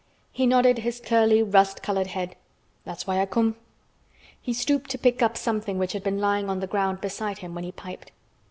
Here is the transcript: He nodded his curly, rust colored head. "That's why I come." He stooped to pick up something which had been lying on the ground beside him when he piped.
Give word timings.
He 0.31 0.47
nodded 0.47 0.79
his 0.79 0.99
curly, 0.99 1.43
rust 1.43 1.83
colored 1.83 2.07
head. 2.07 2.35
"That's 2.85 3.05
why 3.05 3.21
I 3.21 3.27
come." 3.27 3.55
He 4.41 4.51
stooped 4.51 4.89
to 4.89 4.97
pick 4.97 5.21
up 5.21 5.37
something 5.37 5.77
which 5.77 5.93
had 5.93 6.03
been 6.03 6.17
lying 6.17 6.49
on 6.49 6.59
the 6.59 6.65
ground 6.65 7.01
beside 7.01 7.37
him 7.37 7.53
when 7.53 7.65
he 7.65 7.71
piped. 7.71 8.11